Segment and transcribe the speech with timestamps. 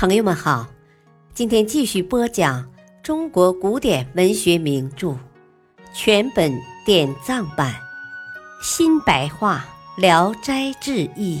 [0.00, 0.66] 朋友们好，
[1.34, 2.72] 今天继续播讲
[3.02, 5.14] 中国古典文学名著
[5.92, 7.78] 全本典藏版
[8.62, 9.62] 新白话
[10.00, 11.38] 《聊斋志异》，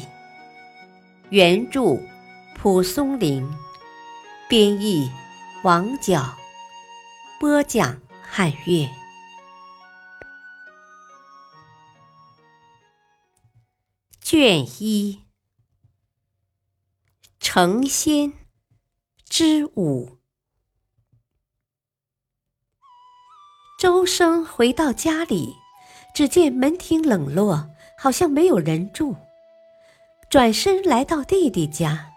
[1.30, 1.98] 原著
[2.54, 3.50] 蒲松龄，
[4.46, 5.10] 编译
[5.62, 6.36] 王角，
[7.40, 8.86] 播讲汉乐。
[14.20, 15.20] 卷一，
[17.38, 18.39] 成仙。
[19.30, 20.18] 之五，
[23.78, 25.54] 周生回到家里，
[26.12, 29.14] 只见门庭冷落，好像没有人住。
[30.28, 32.10] 转身来到弟弟家，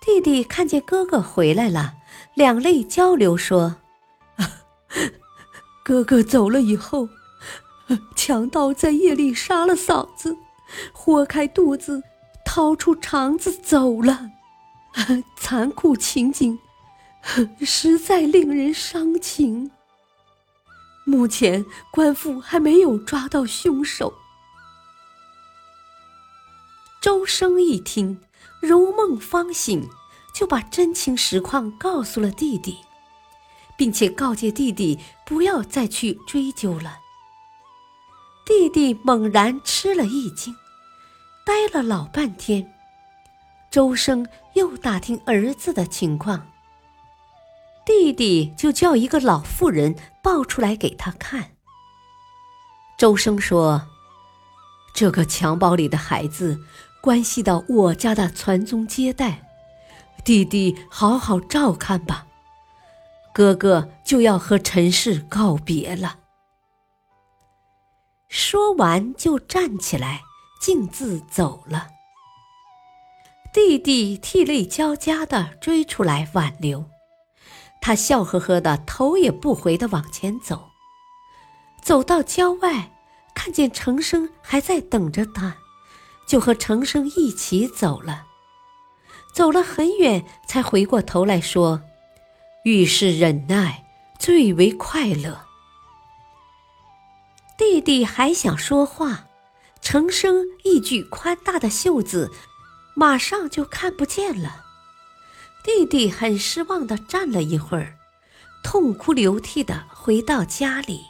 [0.00, 1.94] 弟弟看见哥哥回来了，
[2.34, 3.78] 两泪交流，说
[5.84, 7.08] ：“哥哥走了以后，
[8.14, 10.36] 强盗在夜里杀了嫂子，
[10.92, 12.00] 豁开肚子，
[12.44, 14.30] 掏出肠子走了。”
[15.36, 16.58] 残酷情景，
[17.64, 19.70] 实在令人伤情。
[21.04, 24.14] 目前官府还没有抓到凶手。
[27.00, 28.20] 周生一听，
[28.60, 29.88] 如梦方醒，
[30.32, 32.78] 就把真情实况告诉了弟弟，
[33.76, 36.98] 并且告诫弟弟不要再去追究了。
[38.44, 40.54] 弟弟猛然吃了一惊，
[41.44, 42.72] 呆了老半天。
[43.70, 44.24] 周生
[44.62, 46.46] 又打听儿子的情况，
[47.84, 51.56] 弟弟就叫一个老妇人抱出来给他看。
[52.96, 53.88] 周生说
[54.94, 56.60] ：“这个襁褓里的孩子
[57.00, 59.50] 关系到我家的传宗接代，
[60.24, 62.28] 弟弟好好照看吧。
[63.34, 66.20] 哥哥就要和陈氏告别了。”
[68.30, 70.22] 说完就站起来，
[70.60, 71.88] 径自走了。
[73.52, 76.86] 弟弟涕泪交加的追出来挽留，
[77.82, 80.70] 他笑呵呵的头也不回的往前走，
[81.82, 82.92] 走到郊外，
[83.34, 85.58] 看见程生还在等着他，
[86.26, 88.24] 就和程生一起走了。
[89.34, 91.82] 走了很远，才回过头来说
[92.64, 93.84] ：“遇事忍耐
[94.18, 95.44] 最为快乐。”
[97.58, 99.26] 弟弟还想说话，
[99.82, 102.30] 程生一举宽大的袖子。
[102.94, 104.64] 马上就看不见了，
[105.64, 107.96] 弟弟很失望的站了一会儿，
[108.62, 111.06] 痛哭流涕的回到家里。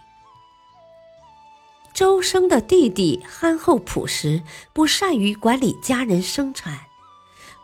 [1.92, 4.42] 周生的弟弟憨厚朴实，
[4.72, 6.86] 不善于管理家人生产，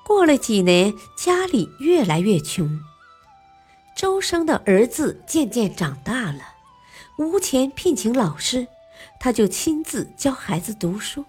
[0.04, 2.80] 过了几年，家里越来越穷。
[3.96, 6.42] 周生的儿子渐渐长大了，
[7.18, 8.66] 无钱聘请老师，
[9.18, 11.24] 他就亲自教孩子读书。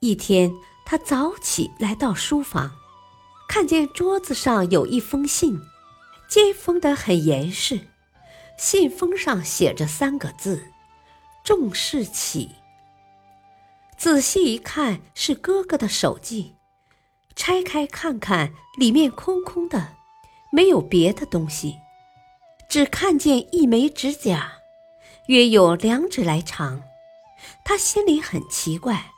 [0.00, 0.52] 一天。
[0.90, 2.72] 他早起来到书房，
[3.48, 5.60] 看见桌子上有一封信，
[6.28, 7.86] 接封得很严实。
[8.58, 10.64] 信封上写着三个字
[11.46, 12.56] ：“重视起。”
[13.96, 16.56] 仔细一看，是哥哥的手迹。
[17.36, 19.94] 拆开看看，里面空空的，
[20.50, 21.76] 没有别的东西，
[22.68, 24.54] 只看见一枚指甲，
[25.28, 26.82] 约有两指来长。
[27.64, 29.12] 他心里很奇怪，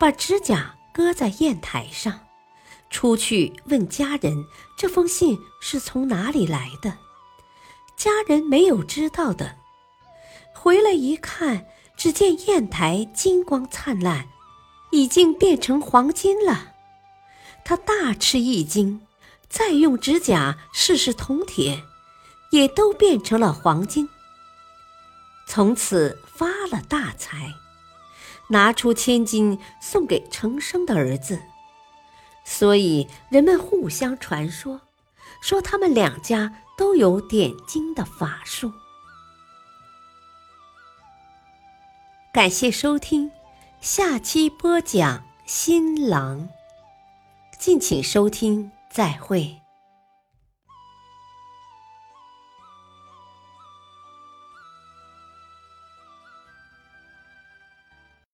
[0.00, 0.74] 把指甲。
[0.94, 2.20] 搁在砚台上，
[2.88, 4.46] 出去问家人
[4.76, 6.98] 这封信是从哪里来的。
[7.96, 9.56] 家人没有知道的。
[10.54, 11.66] 回来一看，
[11.96, 14.28] 只见砚台金光灿烂，
[14.92, 16.74] 已经变成黄金了。
[17.64, 19.04] 他大吃一惊，
[19.48, 21.82] 再用指甲试试铜铁，
[22.52, 24.08] 也都变成了黄金。
[25.48, 27.52] 从此发了大财。
[28.48, 31.40] 拿出千金送给程生的儿子，
[32.44, 34.80] 所以人们互相传说，
[35.40, 38.72] 说他们两家都有点睛的法术。
[42.32, 43.30] 感谢收听，
[43.80, 46.48] 下期播讲新郎，
[47.58, 49.63] 敬请收听，再会。